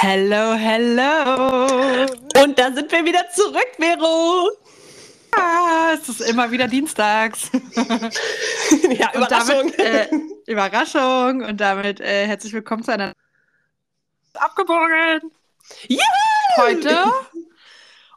[0.00, 1.66] Hello, hello.
[2.40, 4.48] Und da sind wir wieder zurück, Vero.
[5.36, 7.50] Ah, es ist immer wieder dienstags.
[8.90, 9.72] ja, und Überraschung.
[9.76, 10.08] Damit, äh,
[10.46, 11.42] Überraschung.
[11.42, 13.12] Und damit äh, herzlich willkommen zu einer
[14.34, 15.32] Abgebogen.
[15.88, 16.00] Juhu!
[16.58, 17.04] Heute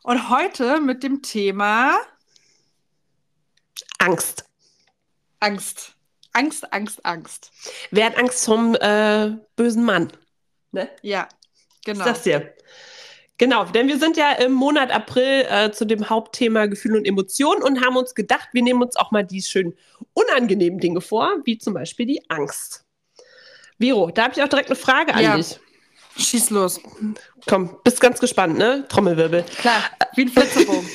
[0.03, 1.97] und heute mit dem Thema
[3.97, 4.45] Angst.
[5.39, 5.95] Angst.
[6.33, 7.51] Angst, Angst, Angst.
[7.89, 10.13] Wer hat Angst vom äh, bösen Mann?
[10.71, 10.87] Ne?
[11.01, 11.27] Ja,
[11.85, 11.99] genau.
[11.99, 12.53] Ich sag's dir.
[13.37, 17.63] Genau, denn wir sind ja im Monat April äh, zu dem Hauptthema Gefühle und Emotionen
[17.63, 19.75] und haben uns gedacht, wir nehmen uns auch mal die schön
[20.13, 22.85] unangenehmen Dinge vor, wie zum Beispiel die Angst.
[23.79, 25.37] Vero, da habe ich auch direkt eine Frage an Ja.
[25.37, 25.59] dich.
[26.17, 26.79] Schieß los.
[27.47, 28.85] Komm, bist ganz gespannt, ne?
[28.89, 29.43] Trommelwirbel.
[29.57, 29.81] Klar,
[30.15, 30.87] wie ein Flitzebogen.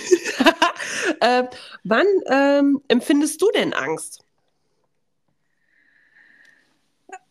[1.20, 1.44] äh,
[1.82, 4.22] wann ähm, empfindest du denn Angst?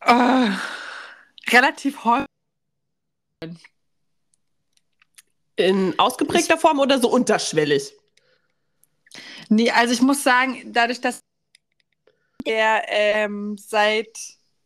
[0.08, 0.48] oh,
[1.52, 2.35] relativ häufig.
[5.56, 7.94] In ausgeprägter Form oder so unterschwellig?
[9.50, 11.22] Nee, also ich muss sagen, dadurch, dass
[12.44, 14.18] er ähm, seit,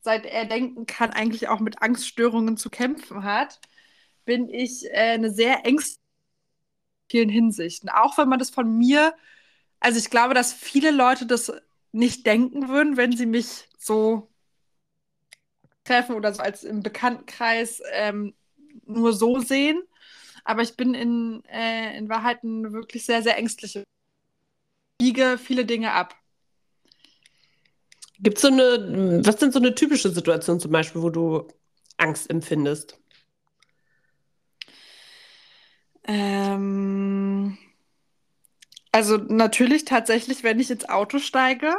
[0.02, 3.60] seit er denken kann, eigentlich auch mit Angststörungen zu kämpfen hat,
[4.26, 6.00] bin ich äh, eine sehr ängstliche
[7.10, 7.90] in vielen Hinsichten.
[7.90, 9.14] Auch wenn man das von mir,
[9.80, 11.52] also ich glaube, dass viele Leute das
[11.92, 14.30] nicht denken würden, wenn sie mich so
[15.84, 18.36] treffen oder so als im Bekanntenkreis ähm,
[18.90, 19.82] nur so sehen.
[20.44, 23.84] Aber ich bin in, äh, in Wahrheit eine wirklich sehr, sehr ängstliche
[25.00, 26.16] biege viele Dinge ab.
[28.20, 31.48] Gibt so eine, was sind so eine typische Situation zum Beispiel, wo du
[31.98, 33.00] Angst empfindest?
[36.04, 37.58] Ähm,
[38.92, 41.74] also natürlich tatsächlich, wenn ich ins Auto steige.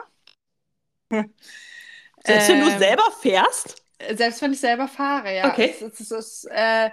[2.25, 3.83] Selbst wenn du Ähm, selber fährst?
[4.15, 5.51] Selbst wenn ich selber fahre, ja.
[5.51, 5.75] Okay.
[5.81, 6.91] Es, es, es, äh,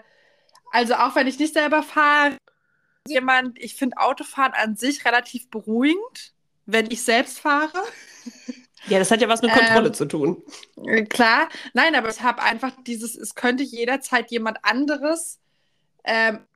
[0.72, 2.38] also auch wenn ich nicht selber fahre,
[3.08, 6.34] jemand, ich finde Autofahren an sich relativ beruhigend,
[6.66, 7.84] wenn ich selbst fahre.
[8.86, 10.44] Ja, das hat ja was mit Kontrolle Ähm, zu tun.
[10.86, 15.40] Äh, Klar, nein, aber ich habe einfach dieses, es könnte jederzeit jemand anderes
[16.06, 16.48] ähm,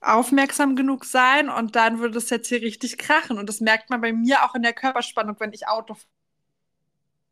[0.00, 3.38] aufmerksam genug sein und dann würde es jetzt hier richtig krachen.
[3.38, 6.15] Und das merkt man bei mir auch in der Körperspannung, wenn ich Auto fahre.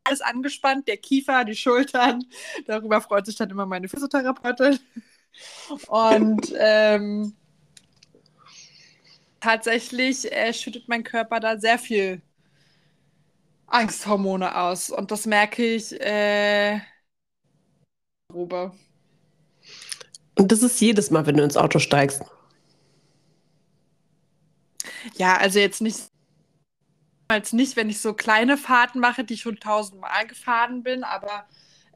[0.05, 2.23] Alles angespannt, der Kiefer, die Schultern.
[2.65, 4.79] Darüber freut sich dann immer meine Physiotherapeutin.
[5.87, 7.35] Und ähm,
[9.39, 12.21] tatsächlich äh, schüttet mein Körper da sehr viel
[13.67, 14.89] Angsthormone aus.
[14.89, 16.79] Und das merke ich äh,
[18.31, 18.71] grobe.
[20.37, 22.21] Und das ist jedes Mal, wenn du ins Auto steigst.
[25.15, 25.99] Ja, also jetzt nicht,
[27.27, 31.45] als nicht, wenn ich so kleine Fahrten mache, die ich schon tausendmal gefahren bin, aber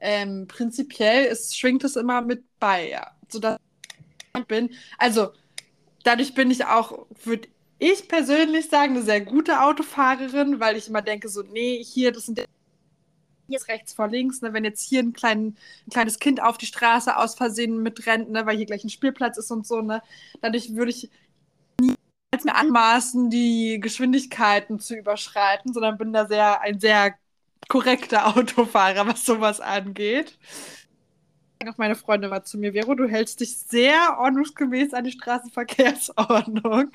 [0.00, 3.12] ähm, prinzipiell ist, schwingt es immer mit bei, ja.
[3.28, 3.58] Sodass
[4.36, 4.70] ich bin.
[4.98, 5.30] Also,
[6.04, 7.48] dadurch bin ich auch, würde
[7.78, 12.26] ich persönlich sagen, eine sehr gute Autofahrerin, weil ich immer denke, so, nee, hier, das
[12.26, 12.40] sind
[13.50, 16.56] hier ist rechts vor links, ne, wenn jetzt hier ein, klein, ein kleines Kind auf
[16.56, 20.02] die Straße aus Versehen mitrennt, ne, weil hier gleich ein Spielplatz ist und so, ne,
[20.40, 21.10] dadurch würde ich
[22.44, 27.14] niemals mir anmaßen, die Geschwindigkeiten zu überschreiten, sondern bin da sehr ein sehr
[27.68, 30.38] korrekter Autofahrer, was sowas angeht.
[31.68, 36.90] Auch meine Freundin war zu mir, Vero, du hältst dich sehr ordnungsgemäß an die Straßenverkehrsordnung.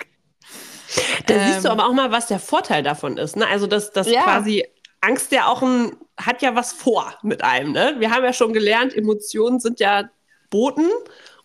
[1.27, 3.35] Da siehst du Ähm, aber auch mal, was der Vorteil davon ist.
[3.35, 3.47] Ne?
[3.47, 4.23] Also, dass das Ja.
[4.23, 4.65] quasi
[5.01, 7.71] Angst ja auch ein, hat ja was vor mit einem.
[7.71, 7.95] Ne?
[7.99, 10.09] Wir haben ja schon gelernt, Emotionen sind ja
[10.49, 10.89] Boten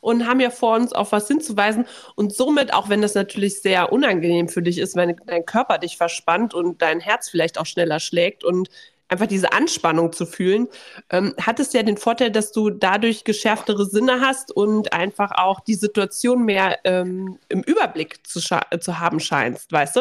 [0.00, 1.86] und haben ja vor uns auf was hinzuweisen.
[2.14, 5.96] Und somit, auch wenn das natürlich sehr unangenehm für dich ist, wenn dein Körper dich
[5.96, 8.68] verspannt und dein Herz vielleicht auch schneller schlägt und
[9.10, 10.68] einfach diese Anspannung zu fühlen,
[11.10, 15.60] ähm, hat es ja den Vorteil, dass du dadurch geschärftere Sinne hast und einfach auch
[15.60, 20.00] die Situation mehr ähm, im Überblick zu, zu haben scheinst, weißt du?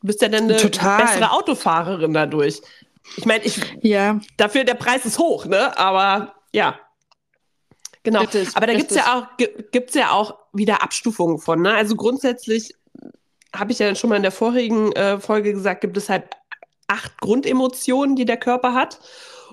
[0.00, 1.02] Du bist ja dann eine Total.
[1.02, 2.60] bessere Autofahrerin dadurch.
[3.16, 5.76] Ich meine, ich, Ja, dafür der Preis ist hoch, ne?
[5.78, 6.78] Aber ja.
[8.04, 8.20] Genau.
[8.20, 11.62] Richtig, Aber da gibt es ja, auch, gi- gibt's ja auch wieder Abstufungen von.
[11.62, 11.74] Ne?
[11.74, 12.74] Also grundsätzlich
[13.54, 16.24] habe ich ja schon mal in der vorigen äh, Folge gesagt, gibt es halt
[16.86, 19.00] acht Grundemotionen, die der Körper hat.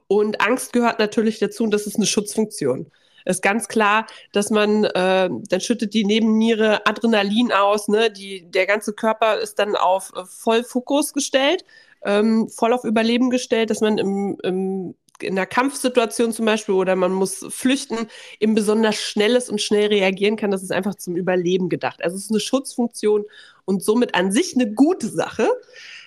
[0.07, 2.91] Und Angst gehört natürlich dazu und das ist eine Schutzfunktion.
[3.23, 8.11] Ist ganz klar, dass man, äh, dann schüttet die Nebenniere Adrenalin aus, ne?
[8.11, 11.63] die, der ganze Körper ist dann auf äh, Vollfokus gestellt,
[12.03, 16.95] ähm, voll auf Überleben gestellt, dass man im, im, in einer Kampfsituation zum Beispiel oder
[16.95, 18.07] man muss flüchten,
[18.39, 20.51] eben besonders schnelles und schnell reagieren kann.
[20.51, 22.03] Das ist einfach zum Überleben gedacht.
[22.03, 23.25] Also es ist eine Schutzfunktion
[23.65, 25.47] und somit an sich eine gute Sache.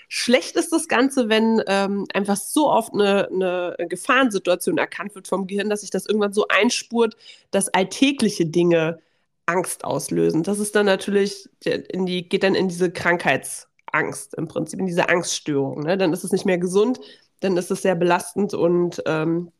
[0.09, 5.47] Schlecht ist das Ganze, wenn ähm, einfach so oft eine, eine Gefahrensituation erkannt wird vom
[5.47, 7.17] Gehirn, dass sich das irgendwann so einspurt,
[7.51, 9.01] dass alltägliche Dinge
[9.47, 10.43] Angst auslösen.
[10.43, 15.09] Das ist dann natürlich, in die, geht dann in diese Krankheitsangst im Prinzip, in diese
[15.09, 15.83] Angststörung.
[15.83, 15.99] Ne?
[15.99, 17.01] Dann ist es nicht mehr gesund,
[17.41, 19.53] dann ist es sehr belastend und ähm,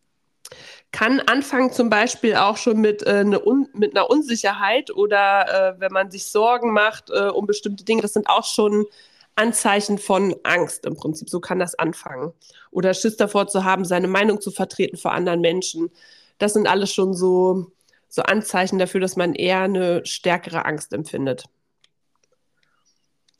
[0.93, 3.41] kann anfangen zum Beispiel auch schon mit, äh, eine
[3.73, 8.03] mit einer Unsicherheit oder äh, wenn man sich Sorgen macht äh, um bestimmte Dinge.
[8.03, 8.87] Das sind auch schon
[9.37, 11.29] Anzeichen von Angst im Prinzip.
[11.29, 12.33] So kann das anfangen.
[12.71, 15.91] Oder Schiss davor zu haben, seine Meinung zu vertreten vor anderen Menschen.
[16.39, 17.73] Das sind alles schon so,
[18.09, 21.47] so Anzeichen dafür, dass man eher eine stärkere Angst empfindet.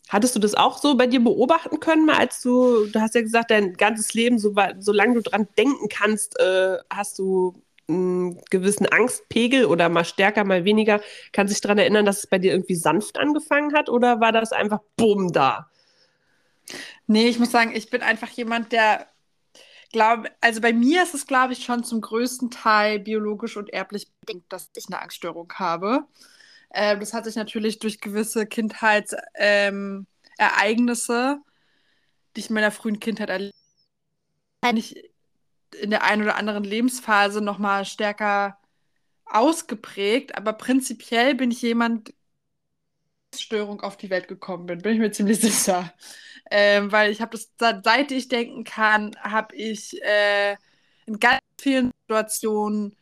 [0.09, 3.23] Hattest du das auch so bei dir beobachten können, mal als du, du hast ja
[3.23, 7.55] gesagt, dein ganzes Leben, so, solange du dran denken kannst, äh, hast du
[7.89, 11.01] einen gewissen Angstpegel oder mal stärker, mal weniger.
[11.33, 14.33] Kannst du dich daran erinnern, dass es bei dir irgendwie sanft angefangen hat oder war
[14.33, 15.69] das einfach bumm da?
[17.07, 19.07] Nee, ich muss sagen, ich bin einfach jemand, der
[19.95, 24.11] glaube, also bei mir ist es, glaube ich, schon zum größten Teil biologisch und erblich
[24.21, 26.05] bedingt, dass ich eine Angststörung habe.
[26.75, 30.07] Ähm, das hat sich natürlich durch gewisse Kindheitsereignisse,
[31.37, 31.45] ähm,
[32.37, 33.55] die ich in meiner frühen Kindheit erlebt
[34.65, 34.81] habe,
[35.81, 38.59] in der einen oder anderen Lebensphase noch mal stärker
[39.25, 40.37] ausgeprägt.
[40.37, 42.13] Aber prinzipiell bin ich jemand,
[43.37, 45.93] Störung auf die Welt gekommen bin, bin ich mir ziemlich sicher.
[46.51, 47.53] Ähm, weil ich habe das,
[47.85, 50.57] seit ich denken kann, habe ich äh,
[51.07, 52.97] in ganz vielen Situationen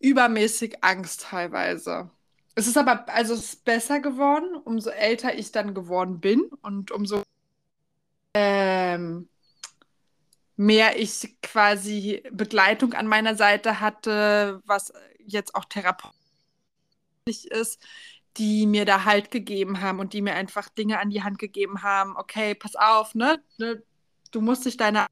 [0.00, 2.10] übermäßig Angst teilweise.
[2.54, 6.90] Es ist aber, also es ist besser geworden, umso älter ich dann geworden bin und
[6.90, 7.22] umso
[8.34, 9.28] ähm,
[10.56, 16.14] mehr ich quasi Begleitung an meiner Seite hatte, was jetzt auch therapeutisch
[17.50, 17.80] ist,
[18.36, 21.82] die mir da Halt gegeben haben und die mir einfach Dinge an die Hand gegeben
[21.82, 22.16] haben.
[22.16, 23.42] Okay, pass auf, ne?
[23.58, 23.82] ne
[24.32, 25.06] du musst dich deiner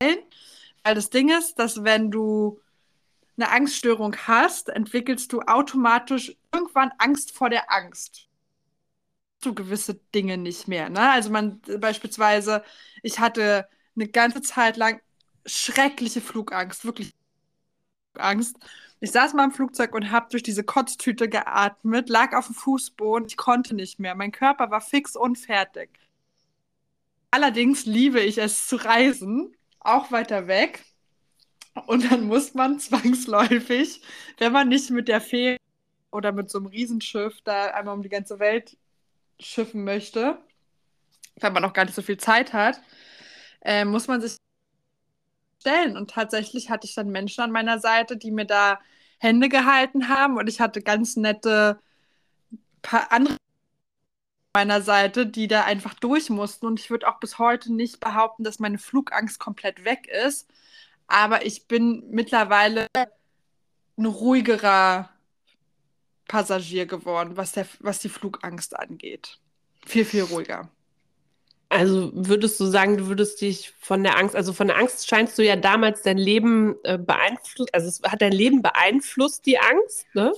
[0.00, 2.60] weil das Ding ist, dass wenn du
[3.38, 8.28] eine Angststörung hast, entwickelst du automatisch irgendwann Angst vor der Angst.
[9.40, 10.90] Du gewisse Dinge nicht mehr.
[10.90, 11.10] Ne?
[11.10, 12.64] Also man beispielsweise,
[13.02, 15.00] ich hatte eine ganze Zeit lang
[15.46, 17.14] schreckliche Flugangst, wirklich
[18.14, 18.56] Angst.
[19.00, 23.28] Ich saß mal im Flugzeug und habe durch diese Kotztüte geatmet, lag auf dem Fußboden,
[23.28, 24.16] ich konnte nicht mehr.
[24.16, 25.90] Mein Körper war fix und fertig.
[27.30, 30.84] Allerdings liebe ich es zu reisen, auch weiter weg.
[31.86, 34.02] Und dann muss man zwangsläufig,
[34.38, 35.58] wenn man nicht mit der Fähre
[36.10, 38.76] oder mit so einem Riesenschiff da einmal um die ganze Welt
[39.40, 40.38] schiffen möchte,
[41.36, 42.80] weil man auch gar nicht so viel Zeit hat,
[43.62, 44.36] äh, muss man sich
[45.60, 45.96] stellen.
[45.96, 48.80] Und tatsächlich hatte ich dann Menschen an meiner Seite, die mir da
[49.18, 51.80] Hände gehalten haben und ich hatte ganz nette
[52.82, 53.36] paar andere
[54.54, 56.66] meiner Seite, die da einfach durch mussten.
[56.66, 60.48] Und ich würde auch bis heute nicht behaupten, dass meine Flugangst komplett weg ist.
[61.08, 62.86] Aber ich bin mittlerweile
[63.96, 65.10] ein ruhigerer
[66.28, 69.38] Passagier geworden, was, der, was die Flugangst angeht.
[69.86, 70.70] Viel, viel ruhiger.
[71.70, 75.36] Also würdest du sagen, du würdest dich von der Angst, also von der Angst scheinst
[75.36, 80.06] du ja damals dein Leben äh, beeinflusst, also es hat dein Leben beeinflusst, die Angst,
[80.14, 80.32] ne?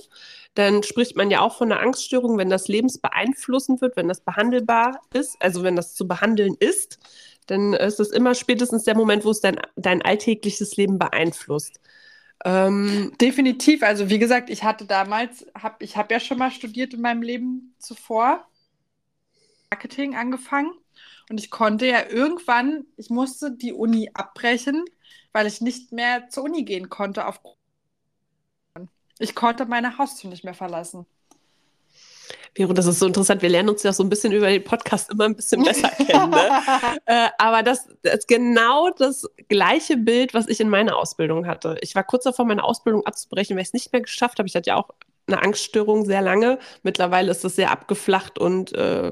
[0.55, 4.99] Dann spricht man ja auch von einer Angststörung, wenn das lebensbeeinflussend wird, wenn das behandelbar
[5.13, 6.99] ist, also wenn das zu behandeln ist,
[7.47, 11.79] dann ist es immer spätestens der Moment, wo es dein, dein alltägliches Leben beeinflusst.
[12.43, 13.83] Ähm, Definitiv.
[13.83, 17.21] Also wie gesagt, ich hatte damals, hab, ich habe ja schon mal studiert in meinem
[17.21, 18.47] Leben zuvor,
[19.69, 20.71] Marketing angefangen
[21.29, 24.83] und ich konnte ja irgendwann, ich musste die Uni abbrechen,
[25.31, 27.25] weil ich nicht mehr zur Uni gehen konnte.
[27.25, 27.39] Auf
[29.19, 31.05] ich konnte meine Haustür nicht mehr verlassen.
[32.53, 33.41] Vero, das ist so interessant.
[33.41, 36.31] Wir lernen uns ja so ein bisschen über den Podcast immer ein bisschen besser kennen.
[36.31, 36.49] Ne?
[37.05, 41.77] äh, aber das, das, ist genau das gleiche Bild, was ich in meiner Ausbildung hatte.
[41.81, 44.47] Ich war kurz davor, meine Ausbildung abzubrechen, weil ich es nicht mehr geschafft habe.
[44.47, 44.89] Ich hatte ja auch
[45.27, 46.59] eine Angststörung sehr lange.
[46.83, 49.11] Mittlerweile ist das sehr abgeflacht und äh,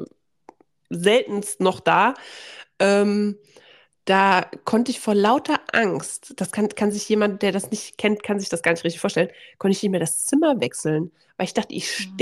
[0.89, 2.15] seltenst noch da.
[2.79, 3.37] Ähm,
[4.03, 8.23] da konnte ich vor lauter Angst, das kann, kann sich jemand, der das nicht kennt,
[8.23, 9.29] kann sich das gar nicht richtig vorstellen,
[9.59, 12.17] konnte ich nicht mehr das Zimmer wechseln, weil ich dachte, ich mhm.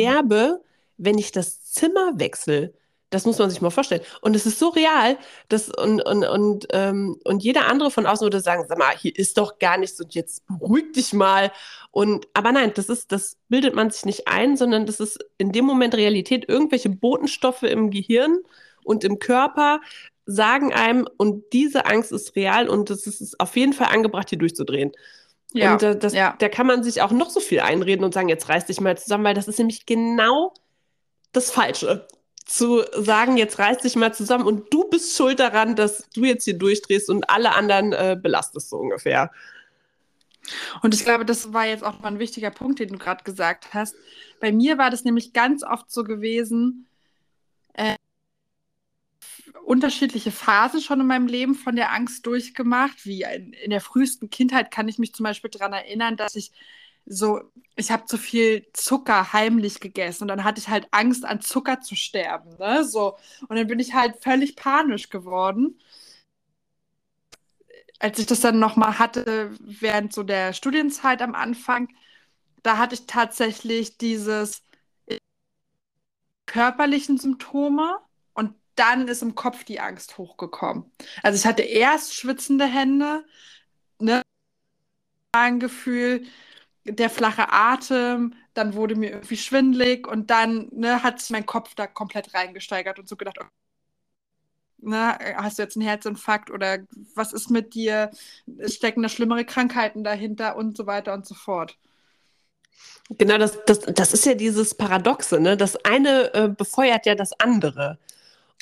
[0.98, 2.74] Wenn ich das Zimmer wechsle.
[3.10, 4.02] Das muss man sich mal vorstellen.
[4.20, 8.26] Und es ist so real, dass und, und, und, ähm, und jeder andere von außen
[8.26, 11.54] würde sagen, sag mal, hier ist doch gar nichts und jetzt beruhig dich mal.
[11.92, 15.54] Und aber nein, das ist, das bildet man sich nicht ein, sondern das ist in
[15.54, 16.50] dem Moment Realität.
[16.50, 18.40] Irgendwelche Botenstoffe im Gehirn
[18.84, 19.80] und im Körper
[20.26, 24.38] sagen einem, und diese Angst ist real und es ist auf jeden Fall angebracht, hier
[24.38, 24.92] durchzudrehen.
[25.54, 26.36] Ja, und das, ja.
[26.38, 28.98] da kann man sich auch noch so viel einreden und sagen, jetzt reiß dich mal
[28.98, 30.54] zusammen, weil das ist nämlich genau
[31.32, 32.08] das Falsche
[32.46, 36.46] zu sagen, jetzt reiß dich mal zusammen und du bist schuld daran, dass du jetzt
[36.46, 39.32] hier durchdrehst und alle anderen äh, belastest so ungefähr.
[40.82, 43.74] Und ich glaube, das war jetzt auch mal ein wichtiger Punkt, den du gerade gesagt
[43.74, 43.96] hast.
[44.40, 46.88] Bei mir war das nämlich ganz oft so gewesen,
[47.74, 47.96] äh,
[49.66, 53.06] unterschiedliche Phasen schon in meinem Leben von der Angst durchgemacht.
[53.06, 56.52] Wie in, in der frühesten Kindheit kann ich mich zum Beispiel daran erinnern, dass ich
[57.10, 57.42] so,
[57.76, 61.80] ich habe zu viel Zucker heimlich gegessen und dann hatte ich halt Angst, an Zucker
[61.80, 62.58] zu sterben.
[62.58, 62.84] Ne?
[62.84, 63.18] So.
[63.48, 65.80] Und dann bin ich halt völlig panisch geworden.
[68.00, 71.88] Als ich das dann nochmal hatte, während so der Studienzeit am Anfang,
[72.62, 74.64] da hatte ich tatsächlich dieses
[76.46, 78.00] körperlichen Symptome
[78.34, 80.92] und dann ist im Kopf die Angst hochgekommen.
[81.24, 83.26] Also ich hatte erst schwitzende Hände,
[84.00, 84.22] ne,
[85.32, 86.26] ein Gefühl,
[86.88, 91.76] der flache Atem, dann wurde mir irgendwie schwindlig und dann ne, hat sich mein Kopf
[91.76, 93.50] da komplett reingesteigert und so gedacht, okay,
[94.80, 96.80] ne, hast du jetzt einen Herzinfarkt oder
[97.16, 98.12] was ist mit dir?
[98.66, 101.78] Stecken da schlimmere Krankheiten dahinter und so weiter und so fort.
[103.10, 105.56] Genau, das, das, das ist ja dieses Paradoxe, ne?
[105.56, 107.98] Das eine äh, befeuert ja das andere.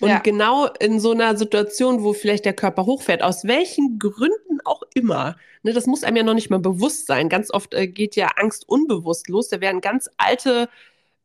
[0.02, 0.20] Und ja.
[0.20, 5.38] genau in so einer Situation, wo vielleicht der Körper hochfährt, aus welchen Gründen auch immer,
[5.64, 7.30] ne, das muss einem ja noch nicht mal bewusst sein.
[7.30, 9.48] Ganz oft äh, geht ja Angst unbewusst los.
[9.48, 10.70] Da werden ganz alte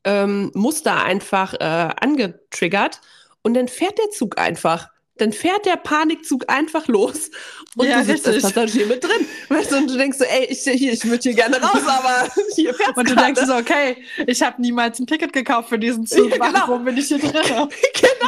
[0.04, 3.00] ähm, Muster einfach äh, angetriggert
[3.42, 4.88] und dann fährt der Zug einfach
[5.20, 7.30] dann fährt der Panikzug einfach los
[7.76, 9.26] und ja, du sitzt als Passagier mit drin.
[9.48, 12.74] Weißt du, und du denkst so, ey, ich, ich würde hier gerne raus, aber hier
[12.74, 13.26] fährt Und du grade.
[13.26, 13.96] denkst so, okay,
[14.26, 16.60] ich habe niemals ein Ticket gekauft für diesen Zug, ja, genau.
[16.60, 17.32] warum bin ich hier drin?
[17.32, 17.68] genau,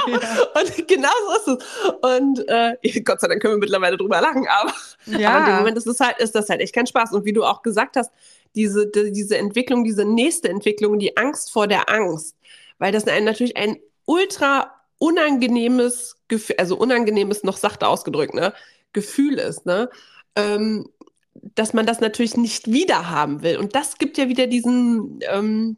[0.09, 0.61] ja.
[0.61, 1.93] und genau so ist es.
[2.03, 4.75] Und äh, Gott sei Dank können wir mittlerweile drüber lachen, aber,
[5.07, 5.31] ja.
[5.31, 7.13] aber in dem Moment ist, es halt, ist das halt echt kein Spaß.
[7.13, 8.11] Und wie du auch gesagt hast,
[8.55, 12.37] diese, die, diese Entwicklung, diese nächste Entwicklung, die Angst vor der Angst,
[12.79, 18.55] weil das ein, natürlich ein ultra unangenehmes Gefühl, also unangenehmes noch sachte ausgedrückt, ne,
[18.93, 19.91] Gefühl ist, ne,
[20.37, 20.89] ähm,
[21.35, 23.57] dass man das natürlich nicht wieder haben will.
[23.57, 25.77] Und das gibt ja wieder diesen, ähm,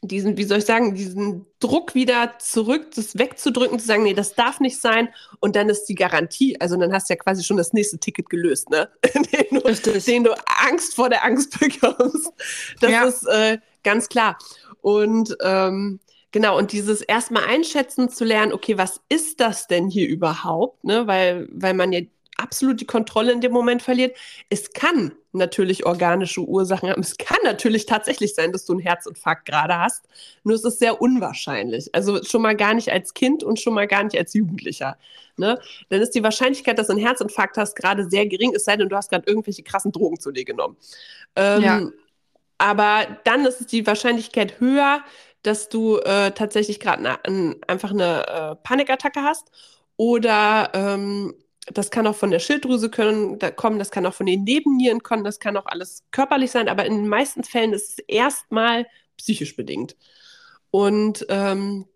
[0.00, 4.34] diesen, wie soll ich sagen, diesen Druck wieder zurück, das wegzudrücken, zu sagen, nee, das
[4.34, 5.10] darf nicht sein.
[5.40, 8.30] Und dann ist die Garantie, also dann hast du ja quasi schon das nächste Ticket
[8.30, 8.88] gelöst, ne?
[9.14, 10.34] den, du, den du
[10.66, 12.32] Angst vor der Angst bekommst.
[12.80, 13.04] Das ja.
[13.04, 14.38] ist äh, ganz klar.
[14.80, 16.00] Und ähm,
[16.32, 20.82] Genau, und dieses erstmal einschätzen zu lernen, okay, was ist das denn hier überhaupt?
[20.82, 21.06] Ne?
[21.06, 22.00] Weil, weil man ja
[22.36, 24.16] absolut die Kontrolle in dem Moment verliert.
[24.48, 27.00] Es kann natürlich organische Ursachen haben.
[27.02, 30.06] Es kann natürlich tatsächlich sein, dass du einen Herzinfarkt gerade hast.
[30.42, 31.94] Nur es ist sehr unwahrscheinlich.
[31.94, 34.96] Also schon mal gar nicht als Kind und schon mal gar nicht als Jugendlicher.
[35.36, 35.58] Ne?
[35.88, 38.88] Dann ist die Wahrscheinlichkeit, dass du einen Herzinfarkt hast, gerade sehr gering, es sei denn,
[38.88, 40.76] du hast gerade irgendwelche krassen Drogen zu dir genommen.
[41.36, 41.88] Ähm, ja.
[42.58, 45.02] Aber dann ist die Wahrscheinlichkeit höher,
[45.42, 47.18] dass du äh, tatsächlich gerade
[47.66, 49.50] einfach eine äh, Panikattacke hast
[49.96, 51.34] oder ähm,
[51.66, 55.02] das kann auch von der Schilddrüse können, da kommen, das kann auch von den Nebennieren
[55.02, 58.86] kommen, das kann auch alles körperlich sein, aber in den meisten Fällen ist es erstmal
[59.16, 59.96] psychisch bedingt.
[60.70, 61.86] Und ähm,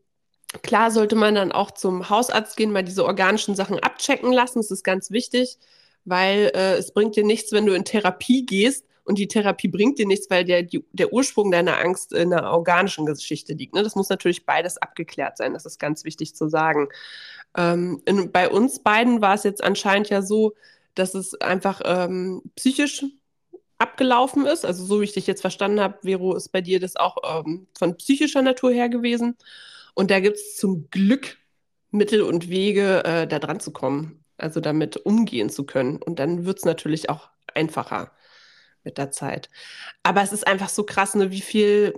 [0.62, 4.61] klar sollte man dann auch zum Hausarzt gehen, mal diese organischen Sachen abchecken lassen.
[4.61, 5.59] Das ist ganz wichtig,
[6.05, 9.99] weil äh, es bringt dir nichts, wenn du in Therapie gehst und die Therapie bringt
[9.99, 13.75] dir nichts, weil der, die, der Ursprung deiner Angst in einer organischen Geschichte liegt.
[13.75, 13.83] Ne?
[13.83, 16.89] Das muss natürlich beides abgeklärt sein, das ist ganz wichtig zu sagen.
[17.57, 20.55] Ähm, in, bei uns beiden war es jetzt anscheinend ja so,
[20.95, 23.05] dass es einfach ähm, psychisch
[23.79, 24.65] abgelaufen ist.
[24.65, 27.67] Also so wie ich dich jetzt verstanden habe, Vero, ist bei dir das auch ähm,
[27.79, 29.37] von psychischer Natur her gewesen.
[29.95, 31.37] Und da gibt es zum Glück
[31.91, 36.03] Mittel und Wege, äh, da dran zu kommen, also damit umgehen zu können.
[36.03, 38.11] Und dann wird es natürlich auch einfacher
[38.87, 39.50] mit der Zeit.
[40.02, 41.95] Aber es ist einfach so krass, ne, wie viel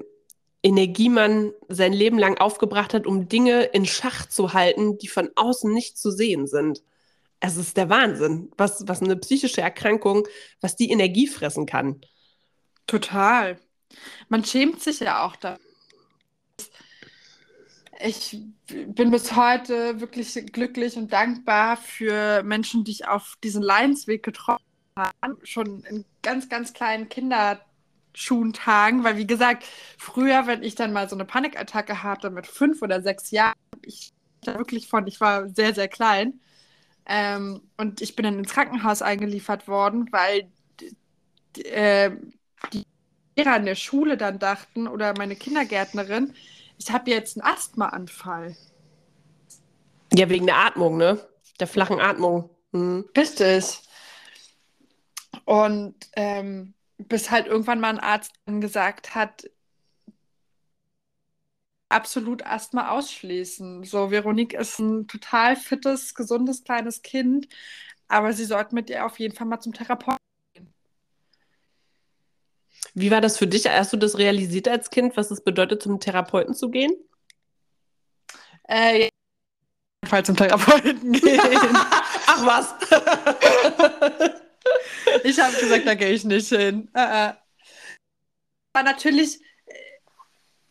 [0.63, 5.31] Energie man sein Leben lang aufgebracht hat, um Dinge in Schach zu halten, die von
[5.37, 6.83] außen nicht zu sehen sind.
[7.39, 10.27] Es ist der Wahnsinn, was, was eine psychische Erkrankung,
[10.61, 12.01] was die Energie fressen kann.
[12.89, 13.61] Total.
[14.29, 15.59] Man schämt sich ja auch da.
[18.01, 24.23] Ich bin bis heute wirklich glücklich und dankbar für Menschen, die ich auf diesen Leidensweg
[24.23, 24.68] getroffen
[25.43, 29.65] schon in ganz, ganz kleinen Kinderschuhen tragen, weil wie gesagt,
[29.99, 34.13] früher, wenn ich dann mal so eine Panikattacke hatte mit fünf oder sechs Jahren, ich
[34.43, 36.41] da wirklich von, ich war sehr, sehr klein.
[37.07, 40.51] Ähm, und ich bin dann ins Krankenhaus eingeliefert worden, weil
[41.57, 42.11] äh,
[42.73, 42.85] die
[43.37, 46.35] Lehrer in der Schule dann dachten oder meine Kindergärtnerin,
[46.79, 48.57] ich habe jetzt einen Asthmaanfall.
[50.13, 51.19] Ja, wegen der Atmung, ne?
[51.61, 52.51] Der flachen Atmung.
[52.73, 53.07] Mhm.
[53.17, 53.81] Richtig.
[55.49, 59.49] Und ähm, bis halt irgendwann mal ein Arzt gesagt hat,
[61.89, 63.83] absolut erstmal ausschließen.
[63.85, 67.49] So, Veronique ist ein total fittes, gesundes kleines Kind,
[68.09, 70.19] aber sie sollten mit ihr auf jeden Fall mal zum Therapeuten
[70.53, 70.75] gehen.
[72.93, 73.67] Wie war das für dich?
[73.67, 76.93] Hast du das realisiert als Kind, was es bedeutet, zum Therapeuten zu gehen?
[78.69, 79.09] Äh, ja.
[80.05, 81.41] Fall zum Therapeuten gehen.
[82.27, 82.75] Ach was.
[85.25, 86.91] ich habe gesagt, da gehe ich nicht hin.
[86.95, 87.33] Äh, äh.
[88.73, 89.41] Aber natürlich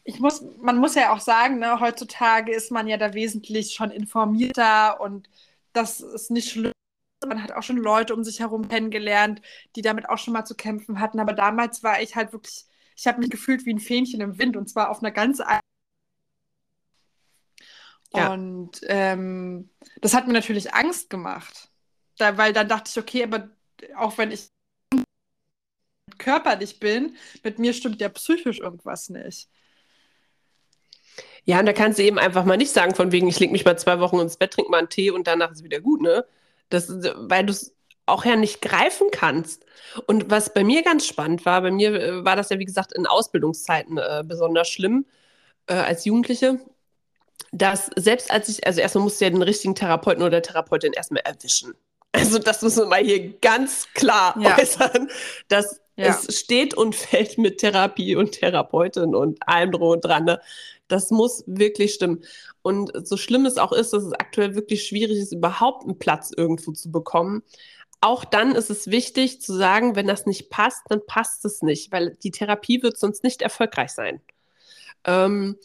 [0.08, 3.92] ich muss, man muss ja auch sagen, ne, heutzutage ist man ja da wesentlich schon
[3.92, 5.30] informierter und
[5.74, 6.72] das ist nicht schlimm.
[7.28, 9.42] Man hat auch schon Leute um sich herum kennengelernt,
[9.76, 11.20] die damit auch schon mal zu kämpfen hatten.
[11.20, 14.56] Aber damals war ich halt wirklich, ich habe mich gefühlt wie ein Fähnchen im Wind
[14.56, 15.42] und zwar auf einer ganz
[18.14, 18.32] ja.
[18.32, 21.70] Und ähm, das hat mir natürlich Angst gemacht.
[22.18, 23.50] Da, weil dann dachte ich, okay, aber
[23.96, 24.50] auch wenn ich
[26.18, 29.50] körperlich bin, mit mir stimmt ja psychisch irgendwas nicht.
[31.46, 33.66] Ja, und da kannst du eben einfach mal nicht sagen, von wegen, ich lege mich
[33.66, 36.26] mal zwei Wochen ins Bett, trinke mal einen Tee und danach ist wieder gut, ne?
[36.70, 37.74] Das, weil du es
[38.06, 39.66] auch ja nicht greifen kannst.
[40.08, 42.94] Und was bei mir ganz spannend war, bei mir äh, war das ja, wie gesagt,
[42.94, 45.06] in Ausbildungszeiten äh, besonders schlimm
[45.68, 46.60] äh, als Jugendliche,
[47.52, 51.74] dass selbst als ich, also erstmal musste ja den richtigen Therapeuten oder Therapeutin erstmal erwischen.
[52.12, 54.58] Also das müssen wir mal hier ganz klar ja.
[54.58, 55.10] äußern,
[55.48, 56.08] dass ja.
[56.08, 60.26] es steht und fällt mit Therapie und Therapeutin und allem drum und dran.
[60.26, 60.42] Ne?
[60.88, 62.24] Das muss wirklich stimmen.
[62.62, 66.32] Und so schlimm es auch ist, dass es aktuell wirklich schwierig ist, überhaupt einen Platz
[66.36, 67.44] irgendwo zu bekommen.
[68.00, 71.92] Auch dann ist es wichtig zu sagen, wenn das nicht passt, dann passt es nicht,
[71.92, 74.22] weil die Therapie wird sonst nicht erfolgreich sein.
[75.04, 75.58] Ähm,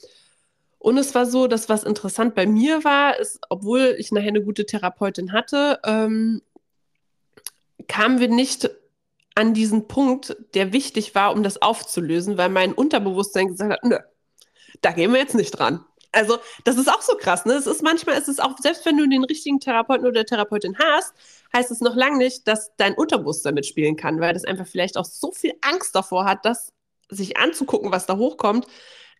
[0.83, 4.43] und es war so, dass was interessant bei mir war, ist, obwohl ich nachher eine
[4.43, 6.43] gute Therapeutin hatte, ähm,
[7.87, 8.69] kamen wir nicht
[9.37, 13.99] an diesen Punkt, der wichtig war, um das aufzulösen, weil mein Unterbewusstsein gesagt hat, nö,
[14.81, 15.85] da gehen wir jetzt nicht dran.
[16.11, 17.55] Also, das ist auch so krass, ne?
[17.55, 21.15] Es ist manchmal, ist auch, selbst wenn du den richtigen Therapeuten oder Therapeutin hast,
[21.57, 25.05] heißt es noch lange nicht, dass dein Unterbewusstsein mitspielen kann, weil das einfach vielleicht auch
[25.05, 26.73] so viel Angst davor hat, das
[27.09, 28.67] sich anzugucken, was da hochkommt,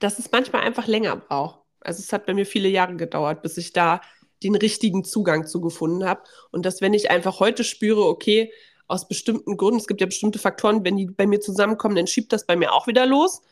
[0.03, 1.61] dass es manchmal einfach länger braucht.
[1.81, 4.01] Also, es hat bei mir viele Jahre gedauert, bis ich da
[4.43, 6.23] den richtigen Zugang zu gefunden habe.
[6.51, 8.53] Und dass, wenn ich einfach heute spüre, okay,
[8.89, 12.33] aus bestimmten Gründen, es gibt ja bestimmte Faktoren, wenn die bei mir zusammenkommen, dann schiebt
[12.33, 13.43] das bei mir auch wieder los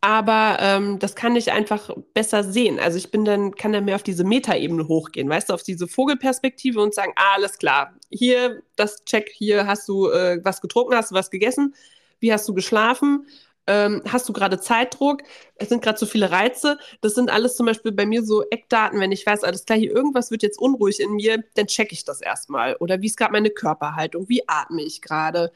[0.00, 2.78] aber ähm, das kann ich einfach besser sehen.
[2.78, 5.86] Also ich bin dann, kann dann mehr auf diese Metaebene hochgehen, weißt du, auf diese
[5.86, 10.94] Vogelperspektive und sagen, ah, alles klar, hier, das Check, hier hast du äh, was getrunken,
[10.94, 11.74] hast du was gegessen,
[12.18, 13.26] wie hast du geschlafen,
[13.66, 15.22] ähm, hast du gerade Zeitdruck,
[15.56, 16.78] es sind gerade so viele Reize.
[17.00, 19.92] Das sind alles zum Beispiel bei mir so Eckdaten, wenn ich weiß, alles klar, hier
[19.92, 22.76] irgendwas wird jetzt unruhig in mir, dann checke ich das erstmal.
[22.76, 25.52] Oder wie ist gerade meine Körperhaltung, wie atme ich gerade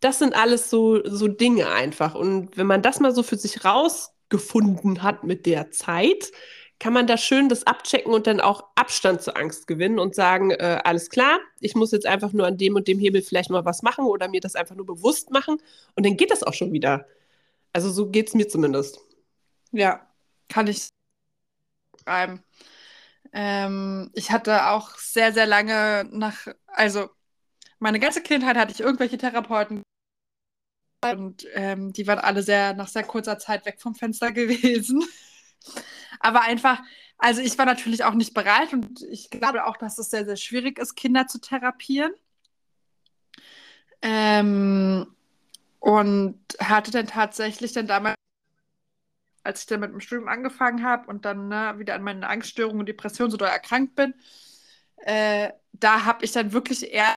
[0.00, 2.14] das sind alles so, so Dinge einfach.
[2.14, 6.32] Und wenn man das mal so für sich rausgefunden hat mit der Zeit,
[6.78, 10.50] kann man da schön das abchecken und dann auch Abstand zur Angst gewinnen und sagen,
[10.50, 13.66] äh, alles klar, ich muss jetzt einfach nur an dem und dem Hebel vielleicht mal
[13.66, 15.58] was machen oder mir das einfach nur bewusst machen
[15.94, 17.06] und dann geht das auch schon wieder.
[17.72, 19.00] Also so geht es mir zumindest.
[19.72, 20.06] Ja,
[20.48, 20.88] kann ich
[22.02, 22.42] schreiben.
[23.32, 27.08] Ähm, ich hatte auch sehr, sehr lange nach, also
[27.78, 29.82] meine ganze Kindheit hatte ich irgendwelche Therapeuten
[31.02, 35.02] und ähm, die waren alle sehr nach sehr kurzer Zeit weg vom Fenster gewesen.
[36.20, 36.82] Aber einfach,
[37.18, 40.36] also ich war natürlich auch nicht bereit und ich glaube auch, dass es sehr, sehr
[40.36, 42.12] schwierig ist, Kinder zu therapieren.
[44.02, 45.06] Ähm,
[45.80, 48.16] und hatte dann tatsächlich dann damals,
[49.42, 52.80] als ich dann mit dem Studium angefangen habe und dann ne, wieder an meine Angststörungen
[52.80, 54.14] und Depressionen so doll erkrankt bin,
[54.98, 57.14] äh, da habe ich dann wirklich eher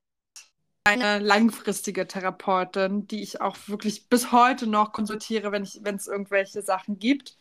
[0.86, 7.00] eine langfristige Therapeutin, die ich auch wirklich bis heute noch konsultiere, wenn es irgendwelche Sachen
[7.00, 7.38] gibt.